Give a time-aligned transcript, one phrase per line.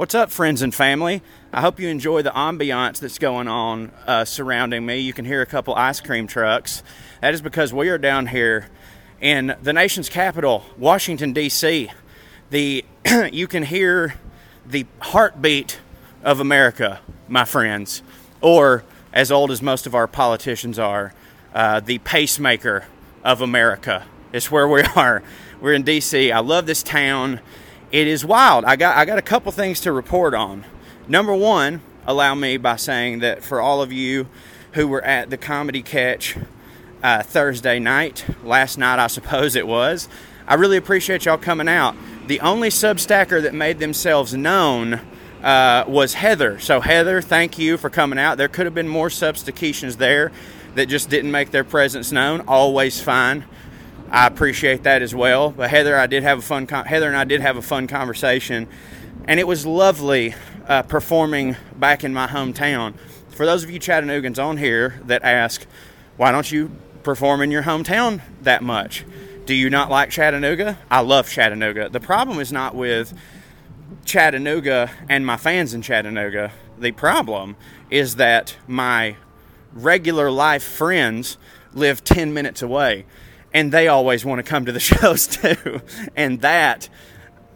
[0.00, 1.20] What's up, friends and family?
[1.52, 5.00] I hope you enjoy the ambiance that's going on uh, surrounding me.
[5.00, 6.82] You can hear a couple ice cream trucks.
[7.20, 8.68] That is because we are down here
[9.20, 11.90] in the nation's capital, Washington, D.C.
[12.48, 12.82] The
[13.30, 14.14] you can hear
[14.64, 15.80] the heartbeat
[16.24, 18.02] of America, my friends,
[18.40, 21.12] or as old as most of our politicians are,
[21.52, 22.86] uh, the pacemaker
[23.22, 24.06] of America.
[24.32, 25.22] It's where we are.
[25.60, 26.32] We're in D.C.
[26.32, 27.40] I love this town
[27.92, 28.64] it is wild.
[28.64, 30.64] I got I got a couple things to report on.
[31.08, 34.28] Number one, allow me by saying that for all of you
[34.72, 36.36] who were at the comedy catch
[37.02, 40.08] uh, Thursday night, last night I suppose it was,
[40.46, 41.96] I really appreciate y'all coming out.
[42.26, 45.00] The only substacker that made themselves known
[45.42, 46.60] uh, was Heather.
[46.60, 48.36] So Heather, thank you for coming out.
[48.36, 50.30] There could have been more substackers there
[50.76, 52.42] that just didn't make their presence known.
[52.46, 53.44] Always fine.
[54.10, 55.50] I appreciate that as well.
[55.50, 56.66] But Heather, I did have a fun.
[56.66, 58.66] Con- Heather and I did have a fun conversation,
[59.26, 60.34] and it was lovely
[60.66, 62.94] uh, performing back in my hometown.
[63.28, 65.64] For those of you Chattanoogan's on here that ask,
[66.16, 66.72] why don't you
[67.04, 69.04] perform in your hometown that much?
[69.46, 70.78] Do you not like Chattanooga?
[70.90, 71.88] I love Chattanooga.
[71.88, 73.14] The problem is not with
[74.04, 76.52] Chattanooga and my fans in Chattanooga.
[76.78, 77.56] The problem
[77.90, 79.16] is that my
[79.72, 81.38] regular life friends
[81.72, 83.06] live 10 minutes away
[83.52, 85.82] and they always want to come to the shows too.
[86.16, 86.88] and that,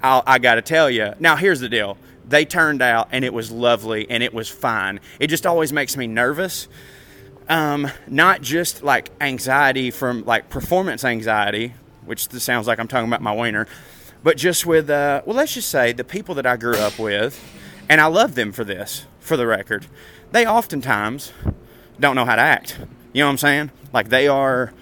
[0.03, 1.15] I'll, I got to tell you.
[1.19, 5.01] Now, here's the deal they turned out and it was lovely and it was fine.
[5.21, 6.69] It just always makes me nervous.
[7.49, 11.75] Um, not just like anxiety from like performance anxiety,
[12.07, 13.67] which sounds like I'm talking about my wiener,
[14.23, 17.39] but just with, uh, well, let's just say the people that I grew up with,
[17.91, 19.87] and I love them for this, for the record,
[20.33, 21.33] they oftentimes
[22.01, 22.79] don't know how to act.
[23.13, 23.71] You know what I'm saying?
[23.93, 24.73] Like they are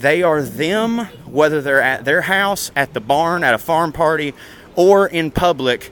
[0.00, 4.34] they are them, whether they're at their house, at the barn, at a farm party,
[4.76, 5.90] or in public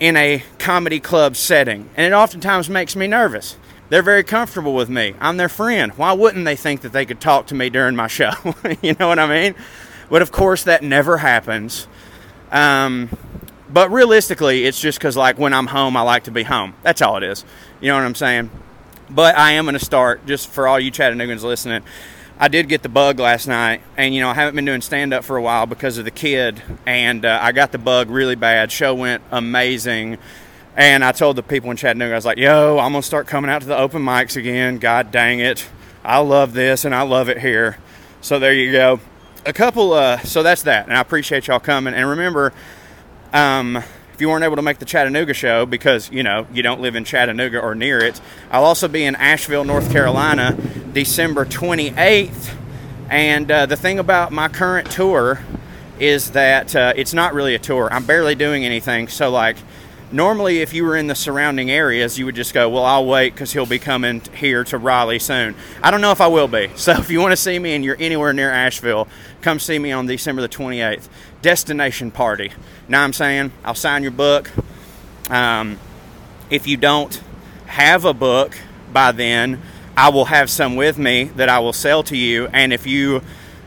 [0.00, 1.88] in a comedy club setting.
[1.96, 3.56] And it oftentimes makes me nervous.
[3.90, 5.14] They're very comfortable with me.
[5.20, 5.92] I'm their friend.
[5.92, 8.32] Why wouldn't they think that they could talk to me during my show?
[8.82, 9.54] you know what I mean?
[10.10, 11.86] But of course, that never happens.
[12.50, 13.10] Um,
[13.68, 16.74] but realistically, it's just because, like, when I'm home, I like to be home.
[16.82, 17.44] That's all it is.
[17.80, 18.50] You know what I'm saying?
[19.10, 21.82] But I am going to start, just for all you Chattanoogans listening,
[22.38, 25.14] I did get the bug last night, and you know I haven't been doing stand
[25.14, 28.34] up for a while because of the kid, and uh, I got the bug really
[28.34, 28.72] bad.
[28.72, 30.18] Show went amazing,
[30.76, 33.50] and I told the people in Chattanooga, I was like, "Yo, I'm gonna start coming
[33.50, 34.78] out to the open mics again.
[34.78, 35.64] God dang it,
[36.02, 37.78] I love this and I love it here."
[38.20, 38.98] So there you go.
[39.46, 41.94] A couple, uh, so that's that, and I appreciate y'all coming.
[41.94, 42.52] And remember,
[43.32, 46.80] um, if you weren't able to make the Chattanooga show because you know you don't
[46.80, 50.56] live in Chattanooga or near it, I'll also be in Asheville, North Carolina,
[50.94, 52.54] December 28th.
[53.10, 55.40] And uh, the thing about my current tour
[55.98, 57.92] is that uh, it's not really a tour.
[57.92, 59.08] I'm barely doing anything.
[59.08, 59.56] So like
[60.12, 63.32] normally if you were in the surrounding areas you would just go well i'll wait
[63.32, 66.70] because he'll be coming here to raleigh soon i don't know if i will be
[66.76, 69.08] so if you want to see me and you're anywhere near asheville
[69.40, 71.08] come see me on december the 28th
[71.42, 72.52] destination party
[72.86, 74.52] now i'm saying i'll sign your book
[75.30, 75.80] um,
[76.50, 77.20] if you don't
[77.66, 78.56] have a book
[78.92, 79.60] by then
[79.96, 83.22] i will have some with me that i will sell to you and if you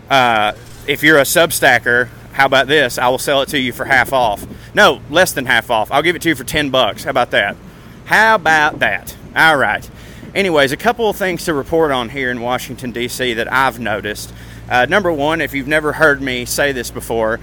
[0.10, 0.54] uh,
[0.88, 2.08] if you're a substacker
[2.38, 3.00] how about this?
[3.00, 4.46] I will sell it to you for half off.
[4.76, 5.92] No, less than half off.
[5.92, 7.04] I'll give it to you for 10 bucks.
[7.04, 7.58] How about that?
[8.06, 9.18] How about that?
[9.36, 9.90] All right.
[10.36, 13.34] Anyways, a couple of things to report on here in Washington, D.C.
[13.34, 14.32] that I've noticed.
[14.70, 17.40] Uh, number one, if you've never heard me say this before,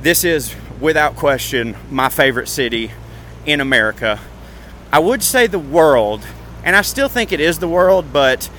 [0.00, 2.92] this is without question my favorite city
[3.44, 4.18] in America.
[4.90, 6.22] I would say the world,
[6.64, 8.50] and I still think it is the world, but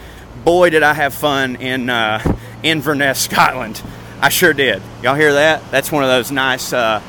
[0.44, 3.82] boy, did I have fun in uh, Inverness, Scotland.
[4.22, 4.82] I sure did.
[5.02, 5.70] Y'all hear that?
[5.72, 7.00] That's one of those nice, uh,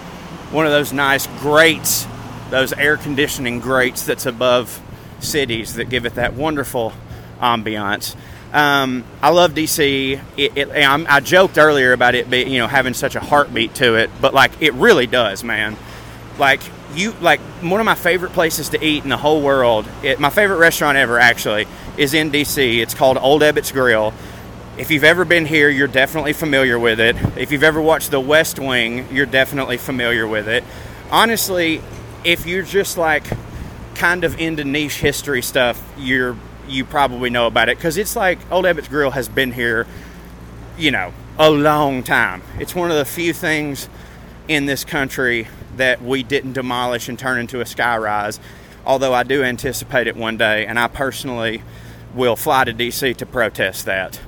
[0.50, 2.06] one of those nice grates,
[2.50, 4.80] those air conditioning grates that's above
[5.20, 6.92] cities that give it that wonderful
[7.40, 8.16] ambiance.
[8.52, 10.20] Um, I love DC.
[10.36, 13.94] It, it, I joked earlier about it, be, you know, having such a heartbeat to
[13.96, 15.76] it, but like it really does, man.
[16.38, 16.60] Like
[16.94, 19.86] you, like one of my favorite places to eat in the whole world.
[20.02, 21.66] It, my favorite restaurant ever, actually,
[21.96, 22.78] is in DC.
[22.78, 24.12] It's called Old Ebbitt's Grill
[24.78, 27.16] if you've ever been here, you're definitely familiar with it.
[27.36, 30.64] If you've ever watched The West Wing, you're definitely familiar with it.
[31.10, 31.82] Honestly,
[32.24, 33.24] if you're just like
[33.94, 36.36] kind of into niche history stuff, you're
[36.68, 39.86] you probably know about it because it's like Old Ebbitt's Grill has been here,
[40.78, 42.40] you know, a long time.
[42.58, 43.90] It's one of the few things
[44.48, 48.38] in this country that we didn't demolish and turn into a skyrise.
[48.84, 51.62] Although I do anticipate it one day, and I personally
[52.14, 54.20] will fly to DC to protest that.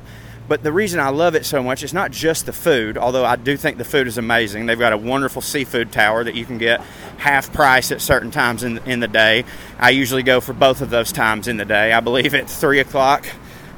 [0.46, 3.37] But the reason I love it so much is not just the food, although I
[3.37, 4.67] do think the food is amazing.
[4.67, 6.82] They've got a wonderful seafood tower that you can get
[7.17, 9.44] half price at certain times in, in the day.
[9.79, 11.93] I usually go for both of those times in the day.
[11.93, 13.26] I believe at 3 o'clock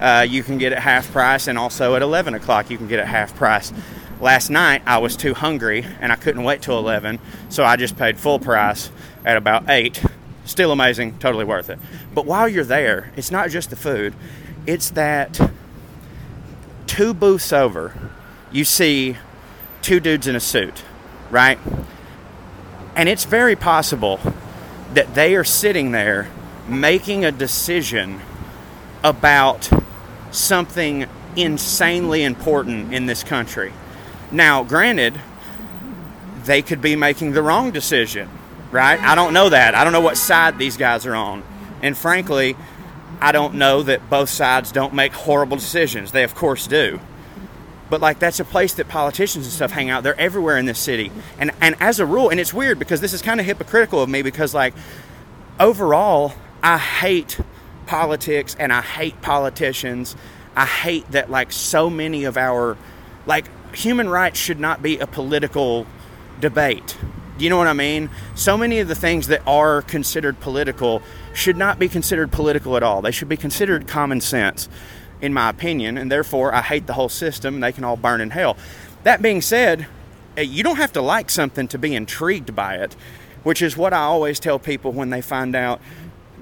[0.01, 2.99] uh, you can get it half price, and also at 11 o'clock you can get
[2.99, 3.73] it half price.
[4.21, 7.19] Last night I was too hungry and I couldn't wait till 11,
[7.51, 8.91] so I just paid full price
[9.25, 10.03] at about 8.
[10.47, 11.79] Still amazing, totally worth it.
[12.15, 14.15] But while you're there, it's not just the food,
[14.67, 15.39] it's that
[16.87, 17.93] two booths over,
[18.51, 19.17] you see
[19.83, 20.83] two dudes in a suit,
[21.31, 21.59] right?
[22.95, 24.19] And it's very possible
[24.95, 26.31] that they are sitting there
[26.67, 28.21] making a decision
[29.05, 29.69] about
[30.31, 33.73] something insanely important in this country.
[34.31, 35.20] Now, granted,
[36.44, 38.28] they could be making the wrong decision,
[38.70, 39.00] right?
[39.00, 39.75] I don't know that.
[39.75, 41.43] I don't know what side these guys are on.
[41.82, 42.56] And frankly,
[43.20, 46.12] I don't know that both sides don't make horrible decisions.
[46.12, 47.00] They, of course, do.
[47.88, 50.02] But like that's a place that politicians and stuff hang out.
[50.02, 53.12] They're everywhere in this city, and and as a rule, and it's weird because this
[53.12, 54.75] is kind of hypocritical of me because like
[55.61, 56.32] overall,
[56.64, 57.38] I hate
[57.87, 60.17] politics and I hate politicians.
[60.56, 62.76] I hate that like so many of our
[63.25, 63.46] like
[63.76, 65.87] human rights should not be a political
[66.40, 66.96] debate.
[67.38, 68.08] Do you know what I mean?
[68.34, 71.02] So many of the things that are considered political
[71.34, 73.02] should not be considered political at all.
[73.02, 74.70] They should be considered common sense,
[75.20, 77.61] in my opinion, and therefore I hate the whole system.
[77.61, 78.56] They can all burn in hell.
[79.02, 79.87] That being said,
[80.38, 82.96] eh, you don't have to like something to be intrigued by it,
[83.43, 85.81] which is what I always tell people when they find out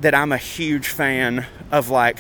[0.01, 2.19] that I'm a huge fan of like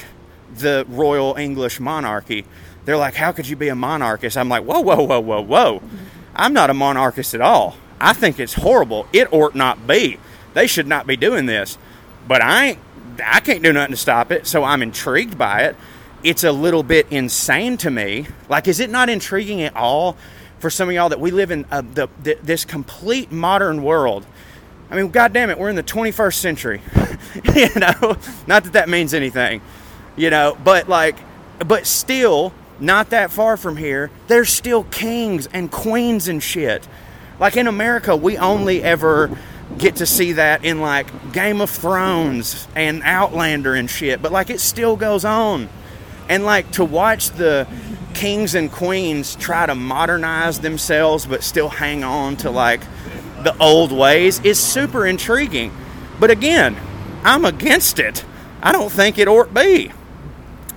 [0.58, 2.44] the royal English monarchy.
[2.84, 4.36] They're like, How could you be a monarchist?
[4.36, 5.82] I'm like, Whoa, whoa, whoa, whoa, whoa.
[6.34, 7.76] I'm not a monarchist at all.
[8.00, 9.06] I think it's horrible.
[9.12, 10.18] It ought not be.
[10.52, 11.78] They should not be doing this.
[12.26, 12.78] But I ain't,
[13.24, 15.76] I can't do nothing to stop it, so I'm intrigued by it.
[16.22, 18.26] It's a little bit insane to me.
[18.48, 20.16] Like, is it not intriguing at all
[20.58, 24.26] for some of y'all that we live in a, the, the, this complete modern world?
[24.90, 26.80] I mean, God damn it, we're in the 21st century.
[27.54, 28.16] you know,
[28.46, 29.60] not that that means anything,
[30.16, 31.16] you know, but like,
[31.66, 36.86] but still, not that far from here, there's still kings and queens and shit.
[37.38, 39.36] Like in America, we only ever
[39.78, 44.50] get to see that in like Game of Thrones and Outlander and shit, but like
[44.50, 45.68] it still goes on.
[46.28, 47.66] And like to watch the
[48.14, 52.80] kings and queens try to modernize themselves but still hang on to like
[53.42, 55.72] the old ways is super intriguing.
[56.18, 56.76] But again,
[57.24, 58.24] I'm against it.
[58.62, 59.92] I don't think it ought be.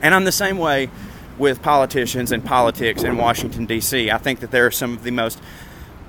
[0.02, 0.90] And I'm the same way
[1.38, 4.10] with politicians and politics in Washington, D.C.
[4.10, 5.40] I think that there are some of the most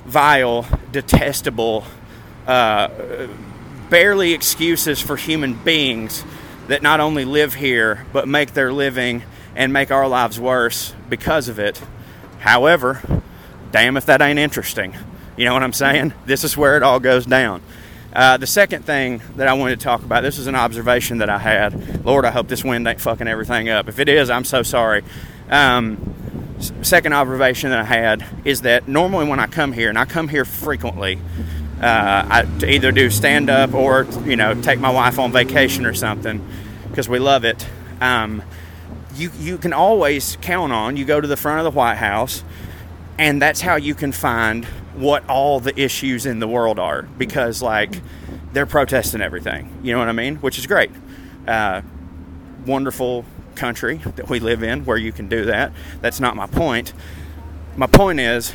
[0.06, 1.84] vile, detestable,
[2.46, 2.88] uh,
[3.90, 6.24] barely excuses for human beings
[6.68, 9.22] that not only live here, but make their living
[9.56, 11.80] and make our lives worse because of it.
[12.40, 13.02] However,
[13.72, 14.94] damn if that ain't interesting.
[15.36, 16.14] You know what I'm saying?
[16.26, 17.62] This is where it all goes down.
[18.12, 21.28] Uh, the second thing that I wanted to talk about, this is an observation that
[21.28, 22.04] I had.
[22.04, 23.88] Lord, I hope this wind ain't fucking everything up.
[23.88, 25.04] If it is, I'm so sorry.
[25.50, 30.06] Um, second observation that I had is that normally when I come here, and I
[30.06, 31.18] come here frequently,
[31.80, 35.86] uh, I, to either do stand up or you know take my wife on vacation
[35.86, 36.44] or something
[36.88, 37.66] because we love it.
[38.00, 38.42] Um,
[39.14, 42.42] you you can always count on you go to the front of the White House,
[43.18, 44.66] and that's how you can find
[44.98, 48.00] what all the issues in the world are because like
[48.52, 49.78] they're protesting everything.
[49.82, 50.36] You know what I mean?
[50.36, 50.90] Which is great.
[51.46, 51.82] Uh,
[52.66, 53.24] wonderful
[53.54, 55.72] country that we live in where you can do that.
[56.00, 56.92] That's not my point.
[57.76, 58.52] My point is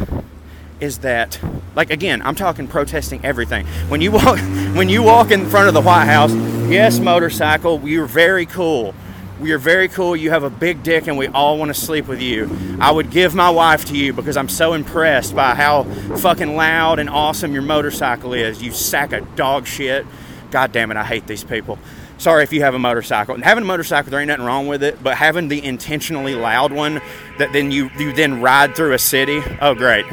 [0.79, 1.39] is that
[1.75, 3.65] like again, I'm talking protesting everything.
[3.87, 4.39] When you walk
[4.75, 6.33] when you walk in front of the White House,
[6.69, 8.93] yes, motorcycle, you're very cool.
[9.41, 10.15] You're very cool.
[10.15, 12.49] You have a big dick, and we all want to sleep with you.
[12.79, 16.99] I would give my wife to you because I'm so impressed by how fucking loud
[16.99, 18.61] and awesome your motorcycle is.
[18.61, 20.05] You sack of dog shit.
[20.51, 21.79] God damn it, I hate these people
[22.23, 23.35] sorry if you have a motorcycle.
[23.35, 25.03] And having a motorcycle, there ain't nothing wrong with it.
[25.03, 27.01] But having the intentionally loud one
[27.37, 30.05] that then you you then ride through a city, oh great.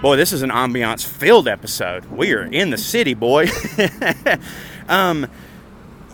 [0.00, 2.04] Boy, this is an ambiance filled episode.
[2.04, 3.48] We are in the city, boy.
[4.88, 5.26] um,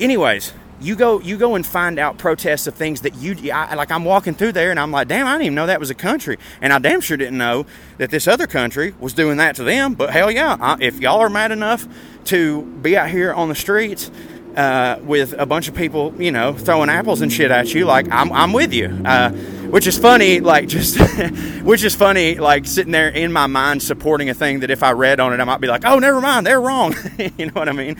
[0.00, 3.90] anyways, you go you go and find out protests of things that you I, like.
[3.90, 5.94] I'm walking through there and I'm like, damn, I didn't even know that was a
[5.94, 7.66] country, and I damn sure didn't know
[7.98, 9.94] that this other country was doing that to them.
[9.94, 11.86] But hell yeah, I, if y'all are mad enough
[12.26, 14.10] to be out here on the streets
[14.56, 18.10] uh, with a bunch of people, you know, throwing apples and shit at you, like
[18.10, 18.88] I'm, I'm with you.
[19.04, 19.30] Uh,
[19.74, 21.00] which is funny, like just,
[21.64, 24.92] which is funny, like sitting there in my mind supporting a thing that if I
[24.92, 26.94] read on it, I might be like, oh, never mind, they're wrong.
[27.38, 27.96] you know what I mean?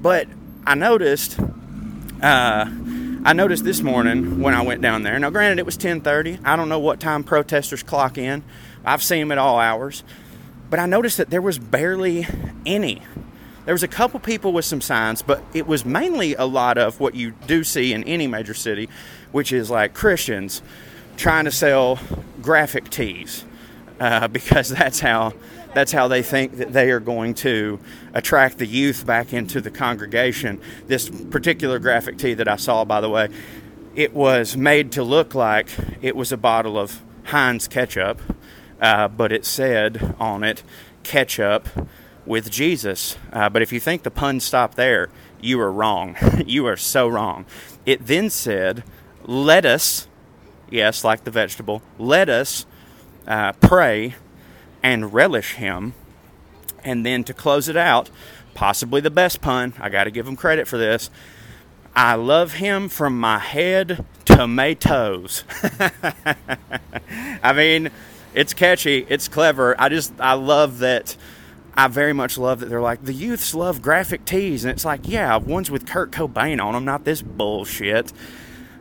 [0.00, 0.28] But
[0.64, 1.40] I noticed,
[2.22, 2.66] uh,
[3.24, 5.18] I noticed this morning when I went down there.
[5.18, 6.40] Now, granted, it was 10:30.
[6.44, 8.44] I don't know what time protesters clock in.
[8.84, 10.04] I've seen them at all hours,
[10.70, 12.26] but I noticed that there was barely
[12.66, 13.02] any.
[13.64, 16.98] There was a couple people with some signs, but it was mainly a lot of
[16.98, 18.88] what you do see in any major city,
[19.30, 20.62] which is like Christians
[21.16, 22.00] trying to sell
[22.40, 23.44] graphic tees
[24.00, 25.32] uh, because that's how
[25.74, 27.78] that's how they think that they are going to
[28.12, 30.60] attract the youth back into the congregation.
[30.86, 33.28] This particular graphic tee that I saw, by the way,
[33.94, 35.68] it was made to look like
[36.00, 38.20] it was a bottle of Heinz ketchup,
[38.80, 40.62] uh, but it said on it
[41.02, 41.68] ketchup
[42.24, 43.16] with Jesus.
[43.32, 45.08] Uh, but if you think the pun stopped there,
[45.40, 46.16] you are wrong.
[46.46, 47.44] you are so wrong.
[47.84, 48.84] It then said,
[49.24, 50.06] Let us,
[50.70, 52.66] yes, like the vegetable, let us
[53.26, 54.14] uh, pray
[54.82, 55.94] and relish him.
[56.84, 58.10] And then to close it out,
[58.54, 61.10] possibly the best pun, I got to give him credit for this.
[61.94, 65.44] I love him from my head to my toes.
[67.42, 67.90] I mean,
[68.34, 69.78] it's catchy, it's clever.
[69.78, 71.16] I just, I love that.
[71.74, 74.64] I very much love that they're like, the youths love graphic tees.
[74.64, 78.12] And it's like, yeah, ones with Kurt Cobain on them, not this bullshit.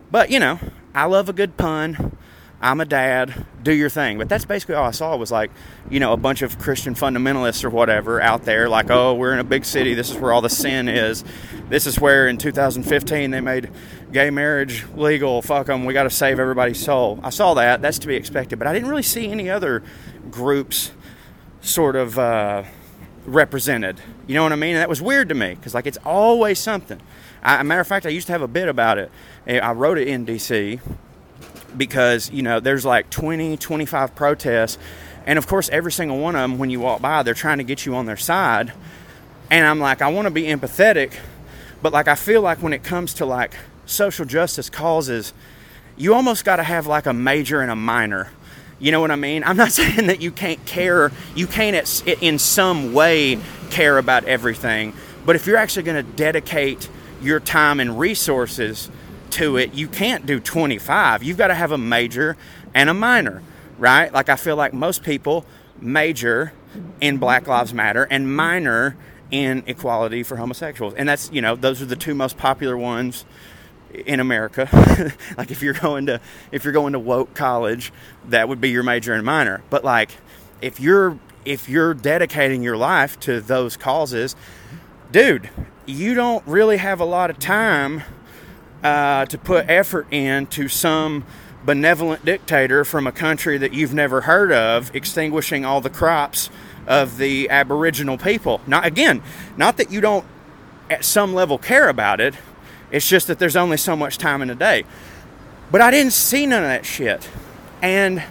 [0.10, 0.60] But, you know,
[0.93, 2.17] I love a good pun.
[2.62, 4.20] I'm a dad, do your thing.
[4.20, 5.50] But that's basically all I saw was like,
[5.89, 9.39] you know, a bunch of Christian fundamentalists or whatever out there, like, oh, we're in
[9.39, 9.96] a big city.
[9.96, 11.24] This is where all the sin is.
[11.70, 13.72] This is where in 2015 they made
[14.12, 15.41] gay marriage legal.
[15.41, 15.86] Fuck them.
[15.86, 17.20] We got to save everybody's soul.
[17.24, 17.82] I saw that.
[17.82, 18.60] That's to be expected.
[18.60, 19.82] But I didn't really see any other
[20.30, 20.91] groups
[21.62, 22.63] sort of uh,
[23.25, 24.00] represented.
[24.27, 24.75] You know what I mean?
[24.75, 27.01] And that was weird to me because, like, it's always something.
[27.41, 29.12] I, a matter of fact, I used to have a bit about it.
[29.48, 30.80] I wrote it in DC
[31.77, 34.77] because you know there's like 20 25 protests
[35.25, 37.63] and of course every single one of them when you walk by they're trying to
[37.63, 38.73] get you on their side
[39.49, 41.13] and i'm like i want to be empathetic
[41.81, 45.33] but like i feel like when it comes to like social justice causes
[45.97, 48.29] you almost got to have like a major and a minor.
[48.79, 49.43] You know what i mean?
[49.43, 54.93] I'm not saying that you can't care you can't in some way care about everything
[55.25, 56.89] but if you're actually going to dedicate
[57.21, 58.89] your time and resources
[59.31, 61.23] to it, you can't do 25.
[61.23, 62.38] You've got to have a major
[62.73, 63.41] and a minor,
[63.77, 64.13] right?
[64.13, 65.45] Like I feel like most people
[65.79, 66.53] major
[67.00, 68.95] in Black Lives Matter and minor
[69.31, 70.93] in equality for homosexuals.
[70.93, 73.25] And that's, you know, those are the two most popular ones
[73.93, 74.69] in America.
[75.38, 76.21] like if you're going to
[76.51, 77.91] if you're going to woke college,
[78.29, 79.63] that would be your major and minor.
[79.69, 80.11] But like
[80.61, 84.35] if you're if you're dedicating your life to those causes,
[85.11, 85.50] dude,
[85.85, 88.03] you don't really have a lot of time
[88.83, 91.25] uh, to put effort into some
[91.65, 96.50] benevolent dictator from a country that you've never heard of extinguishing all the crops
[96.88, 98.61] of the Aboriginal people.
[98.65, 99.21] Not again,
[99.57, 100.25] not that you don't
[100.89, 102.35] at some level care about it.
[102.91, 104.83] It's just that there's only so much time in a day.
[105.71, 107.29] But I didn't see none of that shit.
[107.81, 108.23] And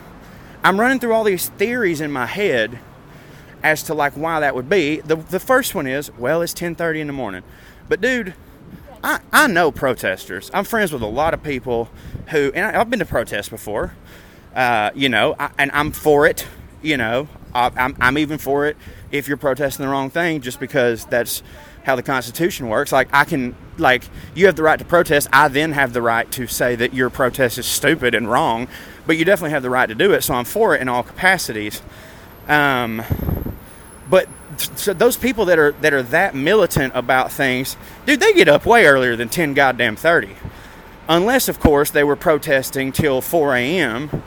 [0.63, 2.79] I'm running through all these theories in my head
[3.63, 5.01] as to like why that would be.
[5.01, 7.43] The the first one is, well, it's 10:30 in the morning.
[7.89, 8.35] But dude,
[9.03, 10.51] I, I know protesters.
[10.53, 11.89] I'm friends with a lot of people
[12.29, 13.95] who, and I, have been to protests before,
[14.55, 16.47] uh, you know, I, and I'm for it,
[16.83, 18.77] you know, I, I'm, I'm even for it
[19.11, 21.43] if you're protesting the wrong thing just because that's
[21.85, 22.93] how the Constitution works.
[22.93, 24.05] Like, I can, like,
[24.35, 25.29] you have the right to protest.
[25.33, 28.69] I then have the right to say that your protest is stupid and wrong,
[29.07, 30.23] but you definitely have the right to do it.
[30.23, 31.81] So I'm for it in all capacities.
[32.49, 33.03] Um,
[34.11, 34.29] but
[34.61, 37.77] so those people that are that are that militant about things,
[38.07, 40.37] dude, they get up way earlier than ten goddamn thirty,
[41.09, 44.23] unless of course they were protesting till four a.m.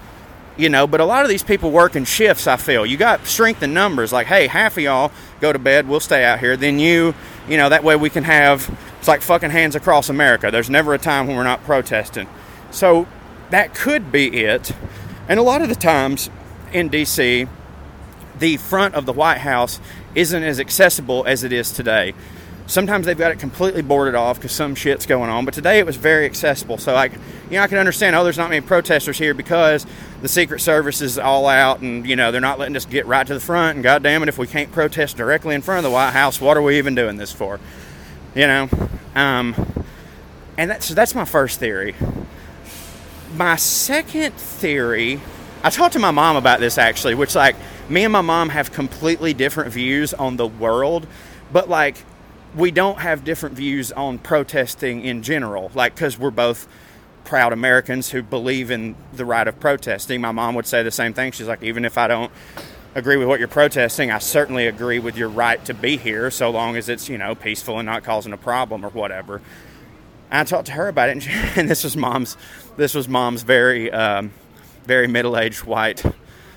[0.55, 2.45] You know, but a lot of these people work in shifts.
[2.45, 4.13] I feel you got strength in numbers.
[4.13, 5.11] Like, hey, half of y'all
[5.41, 6.55] go to bed, we'll stay out here.
[6.55, 7.15] Then you,
[7.49, 8.69] you know, that way we can have.
[8.99, 10.51] It's like fucking hands across America.
[10.51, 12.27] There's never a time when we're not protesting.
[12.71, 13.07] So
[13.49, 14.71] that could be it.
[15.27, 16.29] And a lot of the times
[16.71, 17.47] in D.C.,
[18.39, 19.79] the front of the White House
[20.15, 22.13] isn't as accessible as it is today.
[22.65, 25.85] Sometimes they've got it completely boarded off because some shit's going on, but today it
[25.85, 26.77] was very accessible.
[26.77, 29.85] So, like, you know, I can understand, oh, there's not many protesters here because
[30.21, 33.27] the Secret Service is all out and, you know, they're not letting us get right
[33.27, 33.75] to the front.
[33.75, 36.39] And, God damn it, if we can't protest directly in front of the White House,
[36.39, 37.59] what are we even doing this for?
[38.33, 38.69] You know?
[39.13, 39.55] Um,
[40.57, 41.95] and that's, so that's my first theory.
[43.35, 45.19] My second theory,
[45.63, 47.57] I talked to my mom about this actually, which, like,
[47.89, 51.07] me and my mom have completely different views on the world,
[51.51, 51.97] but like
[52.55, 55.71] we don't have different views on protesting in general.
[55.73, 56.67] Like, because we're both
[57.23, 60.21] proud Americans who believe in the right of protesting.
[60.21, 61.31] My mom would say the same thing.
[61.31, 62.31] She's like, even if I don't
[62.95, 66.51] agree with what you're protesting, I certainly agree with your right to be here, so
[66.51, 69.41] long as it's you know peaceful and not causing a problem or whatever.
[70.29, 72.37] I talked to her about it, and, she, and this was mom's.
[72.75, 74.31] This was mom's very, um,
[74.85, 76.03] very middle-aged white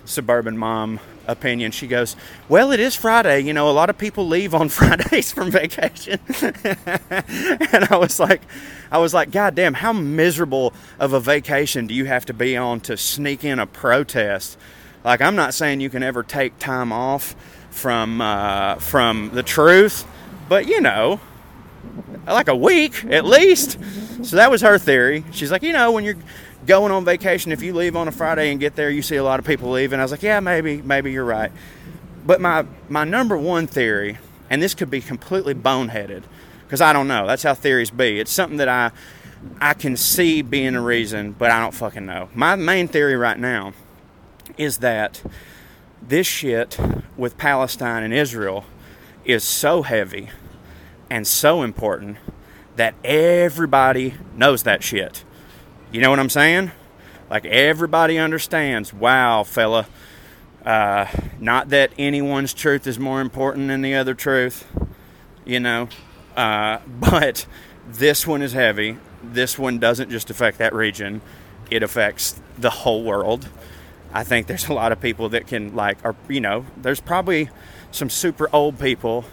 [0.04, 1.70] suburban mom opinion.
[1.72, 2.16] She goes,
[2.48, 3.40] "Well, it is Friday.
[3.40, 8.42] You know, a lot of people leave on Fridays from vacation." and I was like,
[8.90, 12.56] I was like, God damn, how miserable of a vacation do you have to be
[12.56, 14.56] on to sneak in a protest?
[15.04, 17.34] Like, I'm not saying you can ever take time off
[17.70, 20.06] from uh, from the truth,
[20.48, 21.20] but you know,
[22.26, 23.78] like a week at least.
[24.24, 25.24] So that was her theory.
[25.30, 26.16] She's like, you know, when you're
[26.66, 29.24] going on vacation, if you leave on a Friday and get there, you see a
[29.24, 30.00] lot of people leaving.
[30.00, 31.52] I was like, yeah, maybe, maybe you're right.
[32.26, 34.18] But my my number one theory,
[34.50, 36.24] and this could be completely boneheaded,
[36.64, 37.26] because I don't know.
[37.26, 38.18] That's how theories be.
[38.18, 38.90] It's something that I
[39.60, 42.28] I can see being a reason, but I don't fucking know.
[42.34, 43.74] My main theory right now
[44.58, 45.22] is that
[46.02, 46.78] this shit
[47.16, 48.64] with Palestine and Israel
[49.24, 50.30] is so heavy
[51.10, 52.16] and so important
[52.76, 55.24] that everybody knows that shit.
[55.92, 56.72] You know what I'm saying?
[57.30, 59.86] Like everybody understands, wow, fella.
[60.64, 61.06] Uh,
[61.38, 64.66] not that anyone's truth is more important than the other truth,
[65.44, 65.88] you know,
[66.36, 67.46] uh, but
[67.86, 68.98] this one is heavy.
[69.22, 71.20] This one doesn't just affect that region,
[71.70, 73.48] it affects the whole world.
[74.12, 77.50] I think there's a lot of people that can, like, are, you know, there's probably
[77.90, 79.24] some super old people.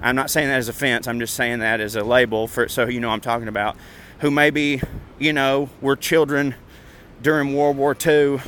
[0.00, 2.86] I'm not saying that as offense, I'm just saying that as a label for so
[2.88, 3.76] you know I'm talking about
[4.18, 4.80] who maybe,
[5.22, 6.54] you know, were children
[7.22, 8.40] during World War II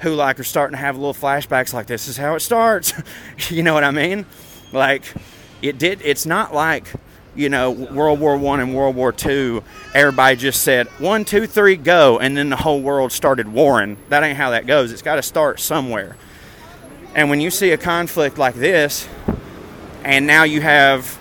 [0.00, 2.92] who like are starting to have little flashbacks like this is how it starts.
[3.50, 4.26] you know what I mean?
[4.72, 5.02] Like
[5.60, 6.92] it did it's not like
[7.34, 11.76] you know World War One and World War Two, everybody just said one, two, three,
[11.76, 13.96] go, and then the whole world started warring.
[14.08, 14.92] That ain't how that goes.
[14.92, 16.16] It's got to start somewhere.
[17.14, 19.08] And when you see a conflict like this,
[20.04, 21.18] and now you have,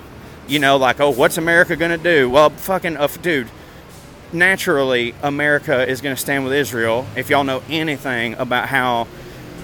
[0.48, 2.30] you know, like, oh, what's America gonna do?
[2.30, 3.50] Well, fucking, uh, dude,
[4.34, 7.06] naturally America is going to stand with Israel.
[7.16, 9.08] If y'all know anything about how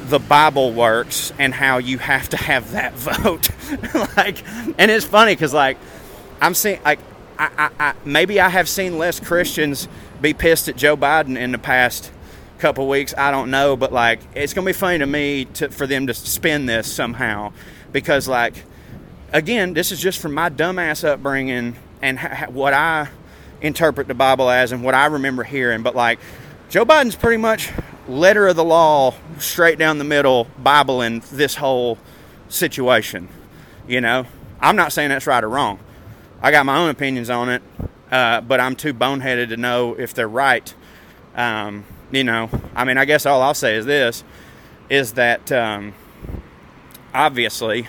[0.08, 3.50] the Bible works and how you have to have that vote,
[4.18, 4.44] like,
[4.80, 5.78] and it's funny because like
[6.42, 7.00] I'm seeing like
[7.38, 9.88] I, I, I, maybe I have seen less Christians
[10.22, 12.12] be pissed at Joe Biden in the past
[12.60, 13.14] couple weeks.
[13.18, 16.08] I don't know, but like it's going to be funny to me to, for them
[16.08, 17.54] to spin this somehow
[17.92, 18.66] because like
[19.32, 23.10] again, this is just from my dumbass upbringing and ha- what I
[23.62, 25.84] interpret the Bible as and what I remember hearing.
[25.84, 26.20] But like
[26.70, 27.72] Joe Biden's pretty much
[28.08, 31.98] letter of the law, straight down the middle, Bible in this whole
[32.48, 33.30] situation.
[33.88, 34.26] You know,
[34.60, 35.80] I'm not saying that's right or wrong.
[36.42, 37.62] I got my own opinions on it,
[38.12, 40.74] uh, but I'm too boneheaded to know if they're right.
[41.36, 44.24] Um, you know, I mean, I guess all I'll say is this:
[44.90, 45.94] is that um,
[47.14, 47.88] obviously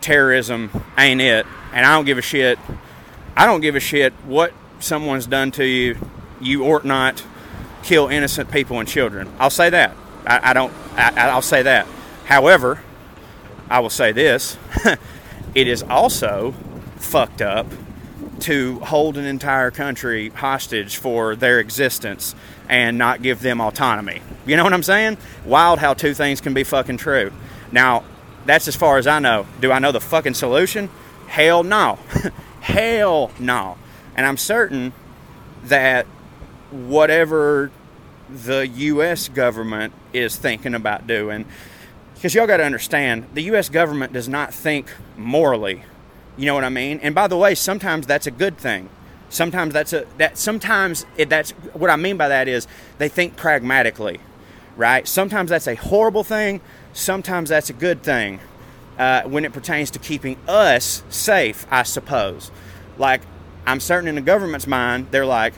[0.00, 2.58] terrorism ain't it, and I don't give a shit.
[3.36, 5.96] I don't give a shit what someone's done to you,
[6.40, 7.24] you ought not
[7.82, 9.30] kill innocent people and children.
[9.38, 9.96] I'll say that.
[10.26, 10.72] I, I don't.
[10.96, 11.86] I, I'll say that.
[12.24, 12.80] However,
[13.70, 14.56] I will say this:
[15.54, 16.52] it is also
[16.96, 17.66] fucked up
[18.40, 22.34] to hold an entire country hostage for their existence
[22.68, 24.20] and not give them autonomy.
[24.44, 25.18] You know what I'm saying?
[25.44, 27.32] Wild how two things can be fucking true.
[27.72, 28.04] Now,
[28.44, 29.46] that's as far as I know.
[29.60, 30.90] Do I know the fucking solution?
[31.26, 31.98] Hell no.
[32.60, 33.78] Hell no.
[34.16, 34.92] And I'm certain
[35.64, 36.06] that
[36.70, 37.70] whatever
[38.28, 39.28] the U.S.
[39.28, 41.44] government is thinking about doing,
[42.14, 43.68] because y'all got to understand, the U.S.
[43.68, 45.84] government does not think morally.
[46.36, 46.98] You know what I mean?
[47.02, 48.88] And by the way, sometimes that's a good thing.
[49.28, 52.66] Sometimes that's a that sometimes it, that's what I mean by that is
[52.98, 54.20] they think pragmatically,
[54.76, 55.06] right?
[55.06, 56.60] Sometimes that's a horrible thing.
[56.92, 58.40] Sometimes that's a good thing
[58.98, 62.50] uh, when it pertains to keeping us safe, I suppose.
[62.98, 63.22] Like
[63.66, 65.54] I'm certain in the government's mind, they're like,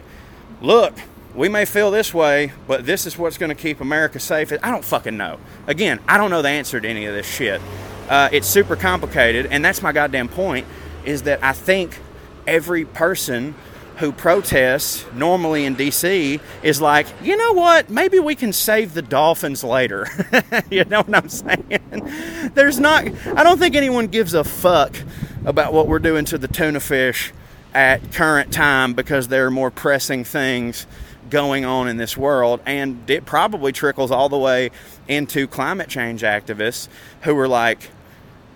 [0.60, 0.94] look,
[1.34, 4.52] we may feel this way, but this is what's going to keep America safe.
[4.62, 5.38] I don't fucking know.
[5.66, 7.60] Again, I don't know the answer to any of this shit.
[8.08, 10.66] Uh, it's super complicated, and that's my goddamn point.
[11.04, 11.98] Is that I think
[12.46, 13.54] every person
[13.98, 17.90] who protests normally in DC is like, you know what?
[17.90, 20.06] Maybe we can save the dolphins later.
[20.70, 22.50] you know what I'm saying?
[22.54, 23.04] There's not.
[23.36, 24.96] I don't think anyone gives a fuck
[25.44, 27.32] about what we're doing to the tuna fish
[27.78, 30.84] at current time because there are more pressing things
[31.30, 34.68] going on in this world and it probably trickles all the way
[35.06, 36.88] into climate change activists
[37.22, 37.90] who are like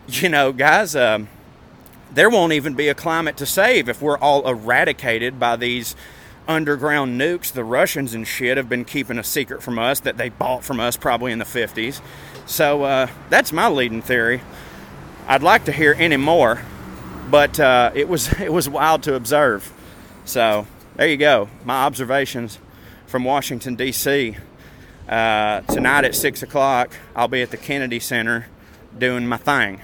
[0.09, 1.29] you know guys um,
[2.13, 5.95] there won't even be a climate to save if we're all eradicated by these
[6.49, 7.53] underground nukes.
[7.53, 10.81] The russians and shit have been keeping a secret from us that they bought from
[10.81, 12.01] us probably in the 50s
[12.47, 14.41] so uh, that's my leading theory.
[15.29, 16.61] I'd like to hear any more
[17.33, 19.73] but uh, it was it was wild to observe.
[20.25, 21.49] So there you go.
[21.65, 22.59] My observations
[23.07, 24.37] from Washington, D.C.
[25.09, 28.47] Uh, tonight at 6 o'clock, I'll be at the Kennedy Center
[28.97, 29.81] doing my thing.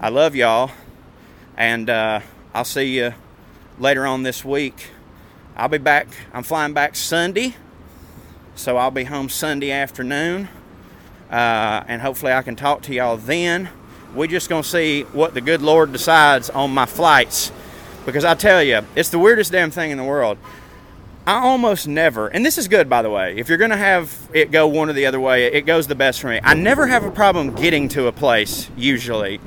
[0.00, 0.72] I love y'all,
[1.56, 2.20] and uh,
[2.54, 3.14] I'll see you
[3.78, 4.90] later on this week.
[5.56, 7.56] I'll be back, I'm flying back Sunday,
[8.54, 10.48] so I'll be home Sunday afternoon,
[11.30, 13.70] uh, and hopefully I can talk to y'all then.
[14.14, 17.52] We're just going to see what the good Lord decides on my flights
[18.08, 20.38] because I tell you, it's the weirdest damn thing in the world.
[21.26, 24.30] I almost never, and this is good by the way, if you're going to have
[24.32, 26.40] it go one or the other way, it goes the best for me.
[26.42, 29.40] I never have a problem getting to a place, usually.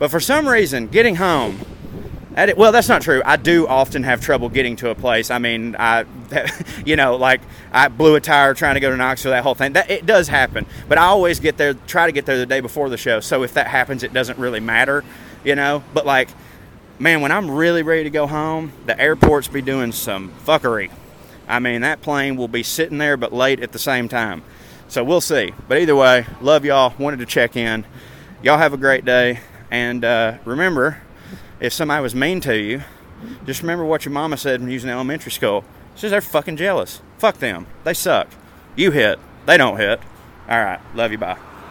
[0.00, 1.60] But for some reason, getting home,
[2.56, 3.20] well, that's not true.
[3.24, 5.30] I do often have trouble getting to a place.
[5.30, 6.04] I mean, I,
[6.86, 7.40] you know, like
[7.72, 9.72] I blew a tire trying to go to Knoxville, that whole thing.
[9.72, 12.60] That it does happen, but I always get there, try to get there the day
[12.60, 13.20] before the show.
[13.20, 15.04] So if that happens, it doesn't really matter,
[15.44, 15.82] you know.
[15.92, 16.28] But like,
[16.98, 20.90] man, when I'm really ready to go home, the airports be doing some fuckery.
[21.48, 24.42] I mean, that plane will be sitting there but late at the same time.
[24.88, 25.52] So we'll see.
[25.66, 26.94] But either way, love y'all.
[26.98, 27.84] Wanted to check in.
[28.42, 29.40] Y'all have a great day.
[29.70, 31.02] And uh, remember,
[31.60, 32.82] if somebody was mean to you,
[33.46, 35.64] just remember what your mama said when you was in elementary school.
[35.94, 37.02] She says they're fucking jealous.
[37.18, 37.66] Fuck them.
[37.84, 38.28] They suck.
[38.76, 39.18] You hit.
[39.46, 40.00] They don't hit.
[40.48, 40.80] All right.
[40.94, 41.18] Love you.
[41.18, 41.38] Bye.